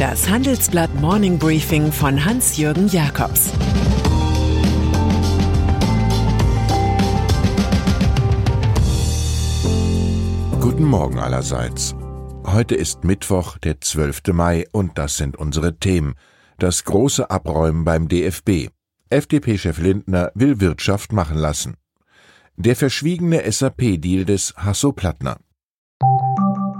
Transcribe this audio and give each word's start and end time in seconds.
Das 0.00 0.30
Handelsblatt 0.30 0.94
Morning 0.94 1.38
Briefing 1.38 1.92
von 1.92 2.24
Hans-Jürgen 2.24 2.88
Jakobs 2.88 3.50
Guten 10.58 10.84
Morgen 10.84 11.18
allerseits. 11.18 11.94
Heute 12.46 12.76
ist 12.76 13.04
Mittwoch, 13.04 13.58
der 13.58 13.82
12. 13.82 14.22
Mai, 14.32 14.64
und 14.72 14.96
das 14.96 15.18
sind 15.18 15.36
unsere 15.36 15.78
Themen. 15.78 16.14
Das 16.58 16.84
große 16.84 17.30
Abräumen 17.30 17.84
beim 17.84 18.08
DFB. 18.08 18.70
FDP-Chef 19.10 19.78
Lindner 19.78 20.32
will 20.34 20.60
Wirtschaft 20.60 21.12
machen 21.12 21.36
lassen. 21.36 21.76
Der 22.56 22.74
verschwiegene 22.74 23.42
SAP-Deal 23.52 24.24
des 24.24 24.54
Hasso-Plattner. 24.56 25.36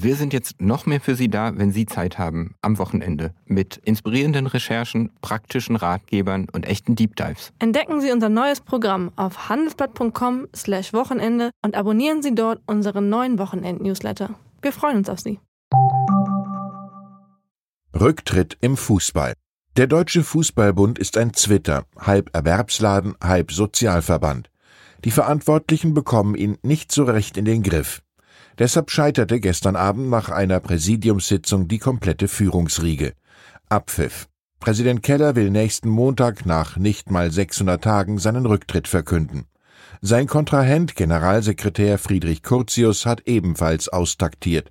Wir 0.00 0.16
sind 0.16 0.32
jetzt 0.32 0.60
noch 0.62 0.86
mehr 0.86 1.02
für 1.02 1.14
Sie 1.16 1.28
da, 1.28 1.52
wenn 1.58 1.70
Sie 1.70 1.84
Zeit 1.84 2.18
haben, 2.18 2.54
am 2.62 2.78
Wochenende, 2.78 3.34
mit 3.44 3.76
inspirierenden 3.84 4.46
Recherchen, 4.46 5.10
praktischen 5.20 5.76
Ratgebern 5.76 6.46
und 6.50 6.64
echten 6.64 6.96
Deep 6.96 7.14
Dives. 7.16 7.52
Entdecken 7.58 8.00
Sie 8.00 8.10
unser 8.10 8.30
neues 8.30 8.62
Programm 8.62 9.12
auf 9.16 9.50
handelsblatt.com/slash 9.50 10.94
Wochenende 10.94 11.50
und 11.62 11.74
abonnieren 11.74 12.22
Sie 12.22 12.34
dort 12.34 12.62
unseren 12.66 13.10
neuen 13.10 13.38
Wochenend-Newsletter. 13.38 14.30
Wir 14.62 14.72
freuen 14.72 14.96
uns 14.96 15.10
auf 15.10 15.20
Sie. 15.20 15.40
Rücktritt 17.94 18.56
im 18.62 18.78
Fußball. 18.78 19.34
Der 19.76 19.86
Deutsche 19.88 20.22
Fußballbund 20.22 20.98
ist 20.98 21.18
ein 21.18 21.32
Twitter, 21.32 21.84
halb 21.98 22.34
Erwerbsladen, 22.34 23.14
halb 23.22 23.52
Sozialverband. 23.52 24.48
Die 25.04 25.10
Verantwortlichen 25.10 25.92
bekommen 25.92 26.34
ihn 26.34 26.56
nicht 26.62 26.92
so 26.92 27.04
recht 27.04 27.36
in 27.36 27.44
den 27.44 27.62
Griff. 27.62 28.02
Deshalb 28.62 28.92
scheiterte 28.92 29.40
gestern 29.40 29.74
Abend 29.74 30.08
nach 30.08 30.28
einer 30.28 30.60
Präsidiumssitzung 30.60 31.66
die 31.66 31.80
komplette 31.80 32.28
Führungsriege. 32.28 33.14
Abpfiff. 33.68 34.28
Präsident 34.60 35.02
Keller 35.02 35.34
will 35.34 35.50
nächsten 35.50 35.88
Montag 35.88 36.46
nach 36.46 36.76
nicht 36.76 37.10
mal 37.10 37.32
600 37.32 37.82
Tagen 37.82 38.18
seinen 38.18 38.46
Rücktritt 38.46 38.86
verkünden. 38.86 39.46
Sein 40.00 40.28
Kontrahent 40.28 40.94
Generalsekretär 40.94 41.98
Friedrich 41.98 42.44
Curtius 42.44 43.04
hat 43.04 43.26
ebenfalls 43.26 43.88
austaktiert. 43.88 44.70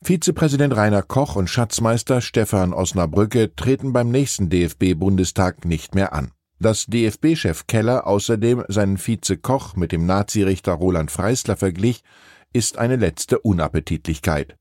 Vizepräsident 0.00 0.76
Rainer 0.76 1.02
Koch 1.02 1.34
und 1.34 1.50
Schatzmeister 1.50 2.20
Stefan 2.20 2.72
Osnabrücke 2.72 3.56
treten 3.56 3.92
beim 3.92 4.12
nächsten 4.12 4.50
DFB-Bundestag 4.50 5.64
nicht 5.64 5.96
mehr 5.96 6.12
an. 6.12 6.30
Dass 6.60 6.86
DFB-Chef 6.86 7.66
Keller 7.66 8.06
außerdem 8.06 8.66
seinen 8.68 8.98
Vize 8.98 9.36
Koch 9.36 9.74
mit 9.74 9.90
dem 9.90 10.06
Nazirichter 10.06 10.74
Roland 10.74 11.10
Freisler 11.10 11.56
verglich, 11.56 12.04
ist 12.52 12.78
eine 12.78 12.96
letzte 12.96 13.38
Unappetitlichkeit. 13.40 14.56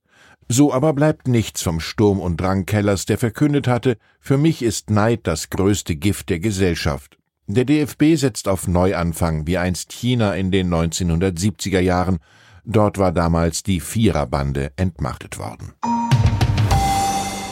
So 0.48 0.74
aber 0.74 0.94
bleibt 0.94 1.28
nichts 1.28 1.62
vom 1.62 1.80
Sturm 1.80 2.20
und 2.20 2.42
Drang 2.42 2.66
Kellers, 2.66 3.06
der 3.06 3.18
verkündet 3.18 3.68
hatte, 3.68 3.98
für 4.20 4.38
mich 4.38 4.62
ist 4.62 4.90
Neid 4.90 5.22
das 5.24 5.50
größte 5.50 5.96
Gift 5.96 6.30
der 6.30 6.40
Gesellschaft. 6.40 7.18
Der 7.48 7.66
DFB 7.66 8.16
setzt 8.16 8.48
auf 8.48 8.68
Neuanfang, 8.68 9.48
wie 9.48 9.58
einst 9.58 9.92
China 9.92 10.36
in 10.36 10.52
den 10.52 10.70
1970er 10.74 11.80
Jahren. 11.80 12.20
Dort 12.64 12.98
war 12.98 13.12
damals 13.12 13.64
die 13.64 13.80
Viererbande 13.80 14.72
entmachtet 14.76 15.38
worden. 15.38 15.74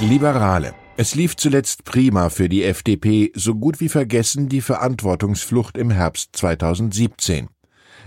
Liberale. 0.01 0.73
Es 0.95 1.15
lief 1.15 1.37
zuletzt 1.37 1.85
prima 1.85 2.29
für 2.29 2.49
die 2.49 2.63
FDP, 2.63 3.31
so 3.33 3.55
gut 3.55 3.79
wie 3.79 3.89
vergessen 3.89 4.49
die 4.49 4.61
Verantwortungsflucht 4.61 5.77
im 5.77 5.91
Herbst 5.91 6.35
2017. 6.35 7.47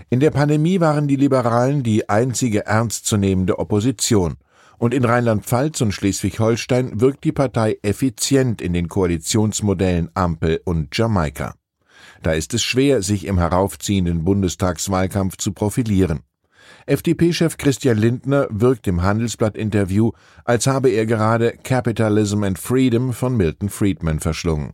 In 0.09 0.19
der 0.19 0.31
Pandemie 0.31 0.79
waren 0.79 1.07
die 1.07 1.15
Liberalen 1.15 1.83
die 1.83 2.09
einzige 2.09 2.65
ernstzunehmende 2.65 3.59
Opposition, 3.59 4.35
und 4.77 4.93
in 4.93 5.05
Rheinland-Pfalz 5.05 5.81
und 5.81 5.93
Schleswig-Holstein 5.93 6.99
wirkt 6.99 7.23
die 7.23 7.31
Partei 7.31 7.77
effizient 7.83 8.61
in 8.61 8.73
den 8.73 8.89
Koalitionsmodellen 8.89 10.09
Ampel 10.13 10.61
und 10.65 10.95
Jamaika. 10.97 11.55
Da 12.21 12.33
ist 12.33 12.53
es 12.53 12.63
schwer, 12.63 13.01
sich 13.01 13.25
im 13.25 13.37
heraufziehenden 13.37 14.23
Bundestagswahlkampf 14.23 15.37
zu 15.37 15.53
profilieren. 15.53 16.21
FDP-Chef 16.85 17.57
Christian 17.57 17.97
Lindner 17.97 18.47
wirkt 18.49 18.87
im 18.87 19.03
Handelsblatt-Interview, 19.03 20.11
als 20.43 20.67
habe 20.67 20.89
er 20.89 21.05
gerade 21.05 21.53
Capitalism 21.63 22.43
and 22.43 22.59
Freedom 22.59 23.13
von 23.13 23.37
Milton 23.37 23.69
Friedman 23.69 24.19
verschlungen. 24.19 24.73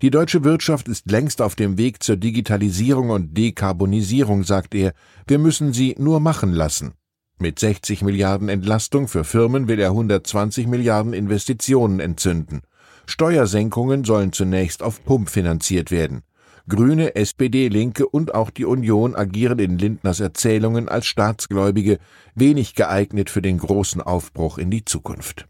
Die 0.00 0.10
deutsche 0.10 0.44
Wirtschaft 0.44 0.86
ist 0.86 1.10
längst 1.10 1.42
auf 1.42 1.56
dem 1.56 1.76
Weg 1.76 2.04
zur 2.04 2.16
Digitalisierung 2.16 3.10
und 3.10 3.36
Dekarbonisierung, 3.36 4.44
sagt 4.44 4.76
er. 4.76 4.92
Wir 5.26 5.40
müssen 5.40 5.72
sie 5.72 5.96
nur 5.98 6.20
machen 6.20 6.52
lassen. 6.52 6.92
Mit 7.40 7.58
60 7.58 8.02
Milliarden 8.02 8.48
Entlastung 8.48 9.08
für 9.08 9.24
Firmen 9.24 9.66
will 9.66 9.80
er 9.80 9.90
120 9.90 10.68
Milliarden 10.68 11.12
Investitionen 11.12 11.98
entzünden. 11.98 12.60
Steuersenkungen 13.06 14.04
sollen 14.04 14.32
zunächst 14.32 14.84
auf 14.84 15.04
Pump 15.04 15.30
finanziert 15.30 15.90
werden. 15.90 16.22
Grüne, 16.68 17.16
SPD, 17.16 17.66
Linke 17.66 18.06
und 18.06 18.34
auch 18.34 18.50
die 18.50 18.66
Union 18.66 19.16
agieren 19.16 19.58
in 19.58 19.78
Lindners 19.78 20.20
Erzählungen 20.20 20.88
als 20.88 21.06
Staatsgläubige, 21.06 21.98
wenig 22.36 22.74
geeignet 22.74 23.30
für 23.30 23.42
den 23.42 23.58
großen 23.58 24.02
Aufbruch 24.02 24.58
in 24.58 24.70
die 24.70 24.84
Zukunft. 24.84 25.48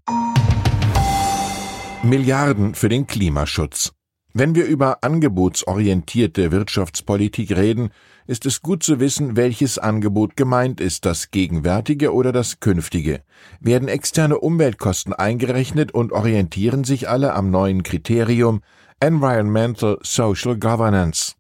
Milliarden 2.03 2.75
für 2.75 2.89
den 2.89 3.07
Klimaschutz. 3.07 3.93
Wenn 4.35 4.55
wir 4.55 4.67
über 4.67 5.03
angebotsorientierte 5.03 6.53
Wirtschaftspolitik 6.53 7.57
reden, 7.57 7.91
ist 8.27 8.45
es 8.45 8.61
gut 8.61 8.83
zu 8.83 9.01
wissen, 9.01 9.37
welches 9.37 9.79
Angebot 9.79 10.37
gemeint 10.37 10.81
ist, 10.81 11.07
das 11.07 11.31
gegenwärtige 11.31 12.13
oder 12.13 12.31
das 12.31 12.61
künftige. 12.61 13.23
Werden 13.59 13.89
externe 13.89 14.39
Umweltkosten 14.39 15.15
eingerechnet 15.15 15.93
und 15.93 16.13
orientieren 16.13 16.85
sich 16.85 17.09
alle 17.09 17.33
am 17.33 17.51
neuen 17.51 17.83
Kriterium 17.83 18.61
Environmental 19.01 19.99
Social 20.03 20.59
Governance. 20.59 21.33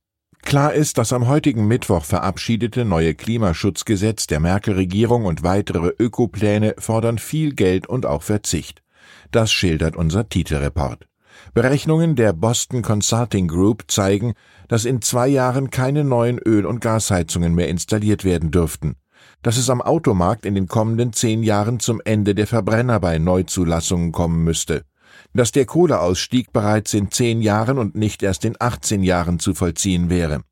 Klar 0.43 0.73
ist, 0.73 0.97
das 0.97 1.13
am 1.13 1.29
heutigen 1.29 1.67
Mittwoch 1.67 2.05
verabschiedete 2.05 2.87
neue 2.87 3.15
Klimaschutzgesetz 3.15 4.27
der 4.29 4.41
Merkel-Regierung 4.41 5.27
und 5.27 5.43
weitere 5.43 5.93
Ökopläne 5.99 6.75
fordern 6.79 7.19
viel 7.19 7.55
Geld 7.55 7.87
und 7.87 8.07
auch 8.07 8.23
Verzicht. 8.23 8.83
Das 9.31 9.53
schildert 9.53 9.95
unser 9.95 10.31
Titelreport. 10.31 11.07
Berechnungen 11.55 12.17
der 12.17 12.33
Boston 12.33 12.83
Consulting 12.83 13.49
Group 13.49 13.85
zeigen, 13.89 14.35
dass 14.69 14.85
in 14.85 15.03
zwei 15.03 15.29
Jahren 15.29 15.71
keine 15.71 16.05
neuen 16.05 16.39
Öl- 16.39 16.67
und 16.67 16.81
Gasheizungen 16.81 17.55
mehr 17.55 17.69
installiert 17.69 18.25
werden 18.25 18.51
dürften, 18.51 18.97
dass 19.43 19.57
es 19.57 19.71
am 19.71 19.81
Automarkt 19.81 20.45
in 20.45 20.55
den 20.55 20.69
kommenden 20.69 21.13
zehn 21.13 21.43
Jahren 21.43 21.81
zum 21.81 22.01
Ende 22.05 22.35
der 22.35 22.47
Verbrenner 22.47 23.01
bei 23.01 23.19
Neuzulassungen 23.19 24.13
kommen 24.13 24.45
müsste, 24.45 24.85
dass 25.33 25.53
der 25.53 25.67
Kohleausstieg 25.67 26.53
bereits 26.53 26.95
in 26.95 27.11
zehn 27.11 27.41
Jahren 27.41 27.79
und 27.79 27.95
nicht 27.95 28.23
erst 28.23 28.45
in 28.45 28.57
18 28.59 29.03
Jahren 29.03 29.39
zu 29.39 29.55
vollziehen 29.55 30.11
wäre. 30.11 30.43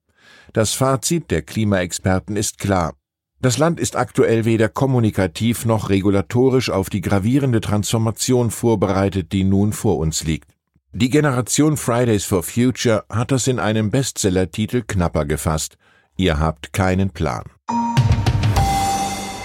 Das 0.52 0.72
Fazit 0.72 1.30
der 1.30 1.42
Klimaexperten 1.42 2.36
ist 2.36 2.58
klar. 2.58 2.94
Das 3.40 3.58
Land 3.58 3.78
ist 3.78 3.96
aktuell 3.96 4.46
weder 4.46 4.68
kommunikativ 4.68 5.66
noch 5.66 5.90
regulatorisch 5.90 6.70
auf 6.70 6.88
die 6.88 7.02
gravierende 7.02 7.60
Transformation 7.60 8.50
vorbereitet, 8.50 9.32
die 9.32 9.44
nun 9.44 9.72
vor 9.74 9.98
uns 9.98 10.24
liegt. 10.24 10.55
Die 10.98 11.10
Generation 11.10 11.76
Fridays 11.76 12.24
for 12.24 12.42
Future 12.42 13.04
hat 13.10 13.30
das 13.30 13.48
in 13.48 13.58
einem 13.58 13.90
Bestsellertitel 13.90 14.80
knapper 14.80 15.26
gefasst. 15.26 15.76
Ihr 16.16 16.40
habt 16.40 16.72
keinen 16.72 17.10
Plan. 17.10 17.44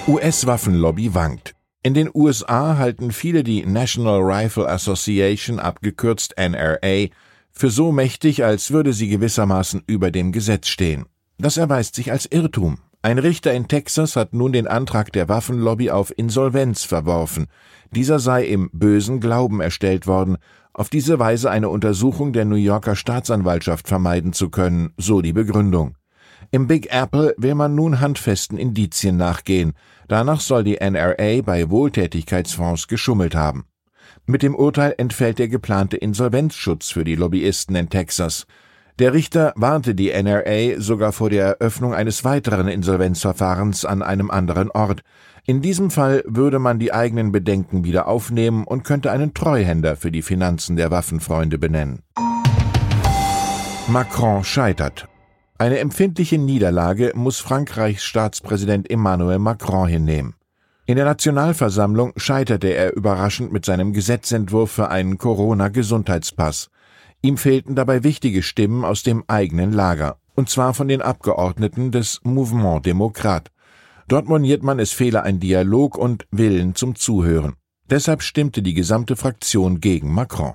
US-Waffenlobby 0.07 1.13
wankt. 1.13 1.53
In 1.83 1.93
den 1.93 2.09
USA 2.13 2.77
halten 2.77 3.11
viele 3.11 3.43
die 3.43 3.65
National 3.65 4.21
Rifle 4.21 4.65
Association, 4.69 5.59
abgekürzt 5.59 6.35
NRA, 6.37 7.07
für 7.51 7.69
so 7.69 7.91
mächtig, 7.91 8.45
als 8.45 8.71
würde 8.71 8.93
sie 8.93 9.09
gewissermaßen 9.09 9.83
über 9.87 10.09
dem 10.09 10.31
Gesetz 10.31 10.69
stehen. 10.69 11.05
Das 11.37 11.57
erweist 11.57 11.95
sich 11.95 12.13
als 12.13 12.27
Irrtum. 12.27 12.77
Ein 13.03 13.17
Richter 13.17 13.51
in 13.53 13.67
Texas 13.67 14.15
hat 14.15 14.33
nun 14.33 14.51
den 14.51 14.67
Antrag 14.67 15.11
der 15.11 15.27
Waffenlobby 15.27 15.89
auf 15.89 16.13
Insolvenz 16.15 16.83
verworfen. 16.83 17.47
Dieser 17.89 18.19
sei 18.19 18.45
im 18.45 18.69
bösen 18.73 19.19
Glauben 19.19 19.59
erstellt 19.59 20.05
worden 20.05 20.37
auf 20.73 20.89
diese 20.89 21.19
Weise 21.19 21.49
eine 21.49 21.69
Untersuchung 21.69 22.31
der 22.31 22.45
New 22.45 22.55
Yorker 22.55 22.95
Staatsanwaltschaft 22.95 23.87
vermeiden 23.87 24.33
zu 24.33 24.49
können, 24.49 24.93
so 24.97 25.21
die 25.21 25.33
Begründung. 25.33 25.97
Im 26.51 26.67
Big 26.67 26.93
Apple 26.93 27.33
will 27.37 27.55
man 27.55 27.75
nun 27.75 27.99
handfesten 27.99 28.57
Indizien 28.57 29.17
nachgehen. 29.17 29.73
Danach 30.07 30.39
soll 30.39 30.63
die 30.63 30.77
NRA 30.79 31.41
bei 31.41 31.69
Wohltätigkeitsfonds 31.69 32.87
geschummelt 32.87 33.35
haben. 33.35 33.65
Mit 34.25 34.43
dem 34.43 34.55
Urteil 34.55 34.93
entfällt 34.97 35.39
der 35.39 35.47
geplante 35.47 35.97
Insolvenzschutz 35.97 36.91
für 36.91 37.03
die 37.03 37.15
Lobbyisten 37.15 37.75
in 37.75 37.89
Texas. 37.89 38.45
Der 39.01 39.13
Richter 39.13 39.51
warnte 39.55 39.95
die 39.95 40.11
NRA 40.11 40.79
sogar 40.79 41.11
vor 41.11 41.31
der 41.31 41.57
Eröffnung 41.59 41.95
eines 41.95 42.23
weiteren 42.23 42.67
Insolvenzverfahrens 42.67 43.83
an 43.83 44.03
einem 44.03 44.29
anderen 44.29 44.69
Ort. 44.69 45.01
In 45.43 45.63
diesem 45.63 45.89
Fall 45.89 46.23
würde 46.27 46.59
man 46.59 46.77
die 46.77 46.93
eigenen 46.93 47.31
Bedenken 47.31 47.83
wieder 47.83 48.07
aufnehmen 48.07 48.63
und 48.63 48.83
könnte 48.83 49.09
einen 49.09 49.33
Treuhänder 49.33 49.95
für 49.95 50.11
die 50.11 50.21
Finanzen 50.21 50.75
der 50.75 50.91
Waffenfreunde 50.91 51.57
benennen. 51.57 52.03
Macron 53.87 54.43
scheitert. 54.43 55.07
Eine 55.57 55.79
empfindliche 55.79 56.37
Niederlage 56.37 57.13
muss 57.15 57.39
Frankreichs 57.39 58.03
Staatspräsident 58.03 58.87
Emmanuel 58.87 59.39
Macron 59.39 59.87
hinnehmen. 59.87 60.35
In 60.85 60.95
der 60.95 61.05
Nationalversammlung 61.05 62.13
scheiterte 62.17 62.67
er 62.67 62.95
überraschend 62.95 63.51
mit 63.51 63.65
seinem 63.65 63.93
Gesetzentwurf 63.93 64.69
für 64.69 64.89
einen 64.89 65.17
Corona-Gesundheitspass. 65.17 66.69
Ihm 67.23 67.37
fehlten 67.37 67.75
dabei 67.75 68.03
wichtige 68.03 68.41
Stimmen 68.41 68.83
aus 68.83 69.03
dem 69.03 69.23
eigenen 69.27 69.71
Lager, 69.71 70.17
und 70.33 70.49
zwar 70.49 70.73
von 70.73 70.87
den 70.87 71.01
Abgeordneten 71.01 71.91
des 71.91 72.19
Mouvement 72.23 72.83
Demokrat. 72.83 73.51
Dort 74.07 74.27
moniert 74.27 74.63
man, 74.63 74.79
es 74.79 74.91
fehle 74.91 75.21
ein 75.21 75.39
Dialog 75.39 75.97
und 75.97 76.25
Willen 76.31 76.73
zum 76.73 76.95
Zuhören. 76.95 77.53
Deshalb 77.89 78.23
stimmte 78.23 78.63
die 78.63 78.73
gesamte 78.73 79.15
Fraktion 79.15 79.79
gegen 79.79 80.13
Macron. 80.13 80.53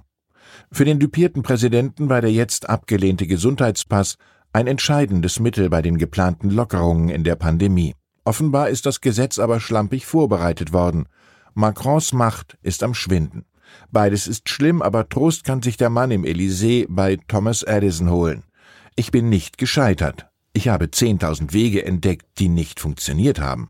Für 0.73 0.85
den 0.85 0.99
dupierten 0.99 1.43
Präsidenten 1.43 2.09
war 2.09 2.21
der 2.21 2.33
jetzt 2.33 2.69
abgelehnte 2.69 3.27
Gesundheitspass 3.27 4.17
ein 4.53 4.67
entscheidendes 4.67 5.39
Mittel 5.39 5.71
bei 5.71 5.83
den 5.83 5.99
geplanten 5.99 6.51
Lockerungen 6.51 7.11
in 7.11 7.25
der 7.25 7.37
Pandemie. 7.37 7.95
Offenbar 8.25 8.71
ist 8.71 8.87
das 8.87 9.01
Gesetz 9.01 9.39
aber 9.39 9.61
schlampig 9.61 10.05
vorbereitet 10.05 10.73
worden. 10.73 11.07
Macrons 11.55 12.13
Macht 12.13 12.59
ist 12.63 12.83
am 12.83 12.95
Schwinden. 12.95 13.45
Beides 13.91 14.27
ist 14.27 14.49
schlimm, 14.49 14.83
aber 14.83 15.09
Trost 15.09 15.45
kann 15.45 15.63
sich 15.63 15.77
der 15.77 15.91
Mann 15.91 16.11
im 16.11 16.25
Elysée 16.25 16.87
bei 16.89 17.19
Thomas 17.29 17.63
Edison 17.63 18.11
holen. 18.11 18.43
Ich 18.95 19.11
bin 19.11 19.29
nicht 19.29 19.59
gescheitert. 19.59 20.29
Ich 20.53 20.69
habe 20.69 20.87
10.000 20.87 21.53
Wege 21.53 21.85
entdeckt, 21.85 22.27
die 22.39 22.49
nicht 22.49 22.81
funktioniert 22.81 23.41
haben. 23.41 23.69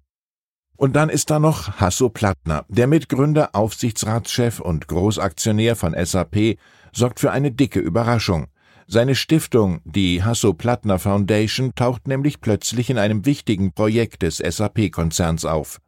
Und 0.76 0.94
dann 0.94 1.08
ist 1.08 1.30
da 1.30 1.38
noch 1.38 1.80
Hasso 1.80 2.10
Plattner, 2.10 2.64
der 2.68 2.86
Mitgründer, 2.86 3.50
Aufsichtsratschef 3.54 4.60
und 4.60 4.88
Großaktionär 4.88 5.74
von 5.74 5.94
SAP, 5.98 6.58
sorgt 6.92 7.20
für 7.20 7.32
eine 7.32 7.50
dicke 7.50 7.80
Überraschung. 7.80 8.46
Seine 8.88 9.16
Stiftung, 9.16 9.80
die 9.84 10.22
Hasso-Plattner 10.22 11.00
Foundation, 11.00 11.74
taucht 11.74 12.06
nämlich 12.06 12.40
plötzlich 12.40 12.88
in 12.88 12.98
einem 12.98 13.26
wichtigen 13.26 13.72
Projekt 13.72 14.22
des 14.22 14.36
SAP-Konzerns 14.36 15.44
auf. 15.44 15.80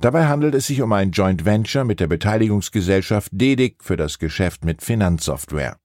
Dabei 0.00 0.28
handelt 0.28 0.54
es 0.54 0.66
sich 0.66 0.80
um 0.80 0.92
ein 0.94 1.10
Joint 1.10 1.44
Venture 1.44 1.84
mit 1.84 2.00
der 2.00 2.06
Beteiligungsgesellschaft 2.06 3.30
DEDIC 3.32 3.84
für 3.84 3.98
das 3.98 4.18
Geschäft 4.18 4.64
mit 4.64 4.80
Finanzsoftware. 4.80 5.76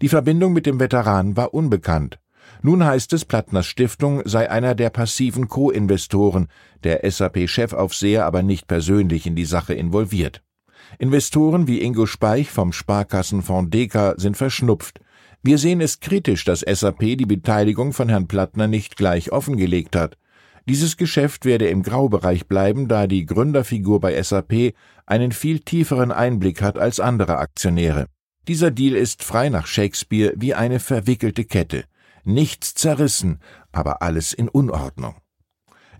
Die 0.00 0.08
Verbindung 0.08 0.52
mit 0.52 0.66
dem 0.66 0.78
Veteran 0.78 1.36
war 1.36 1.52
unbekannt. 1.52 2.20
Nun 2.62 2.84
heißt 2.84 3.12
es, 3.12 3.24
Plattners 3.24 3.66
Stiftung 3.66 4.22
sei 4.24 4.48
einer 4.48 4.76
der 4.76 4.90
passiven 4.90 5.48
Co-Investoren, 5.48 6.46
der 6.84 7.10
SAP-Chefaufseher 7.10 8.24
aber 8.24 8.44
nicht 8.44 8.68
persönlich 8.68 9.26
in 9.26 9.34
die 9.34 9.44
Sache 9.44 9.74
involviert. 9.74 10.42
Investoren 11.00 11.66
wie 11.66 11.82
Ingo 11.82 12.06
Speich 12.06 12.52
vom 12.52 12.72
Sparkassenfonds 12.72 13.70
Deka 13.70 14.14
sind 14.16 14.36
verschnupft. 14.36 15.00
Wir 15.42 15.58
sehen 15.58 15.80
es 15.80 15.98
kritisch, 15.98 16.44
dass 16.44 16.60
SAP 16.60 17.00
die 17.00 17.26
Beteiligung 17.26 17.92
von 17.92 18.08
Herrn 18.08 18.28
Plattner 18.28 18.68
nicht 18.68 18.96
gleich 18.96 19.32
offengelegt 19.32 19.96
hat. 19.96 20.16
Dieses 20.68 20.96
Geschäft 20.96 21.44
werde 21.44 21.68
im 21.68 21.84
Graubereich 21.84 22.48
bleiben, 22.48 22.88
da 22.88 23.06
die 23.06 23.24
Gründerfigur 23.24 24.00
bei 24.00 24.20
SAP 24.20 24.74
einen 25.06 25.30
viel 25.30 25.60
tieferen 25.60 26.10
Einblick 26.10 26.60
hat 26.60 26.76
als 26.76 26.98
andere 26.98 27.38
Aktionäre. 27.38 28.06
Dieser 28.48 28.72
Deal 28.72 28.96
ist 28.96 29.22
frei 29.22 29.48
nach 29.48 29.66
Shakespeare 29.66 30.34
wie 30.36 30.54
eine 30.54 30.80
verwickelte 30.80 31.44
Kette. 31.44 31.84
Nichts 32.24 32.74
zerrissen, 32.74 33.38
aber 33.70 34.02
alles 34.02 34.32
in 34.32 34.48
Unordnung. 34.48 35.14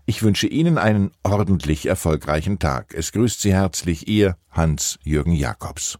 Ich 0.05 0.23
wünsche 0.23 0.47
Ihnen 0.47 0.77
einen 0.77 1.11
ordentlich 1.23 1.85
erfolgreichen 1.85 2.59
Tag. 2.59 2.93
Es 2.93 3.13
grüßt 3.13 3.41
Sie 3.41 3.53
herzlich 3.53 4.07
Ihr 4.07 4.37
Hans-Jürgen 4.51 5.33
Jakobs. 5.33 5.97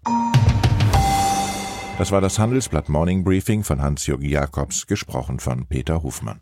Das 1.98 2.12
war 2.12 2.22
das 2.22 2.38
Handelsblatt 2.38 2.90
Morning 2.90 3.24
Briefing 3.24 3.64
von 3.64 3.82
Hans-Jürgen 3.82 4.30
Jakobs, 4.30 4.88
gesprochen 4.88 5.40
von 5.40 5.68
Peter 5.68 6.04
Hofmann. 6.04 6.42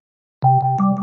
you 0.43 1.00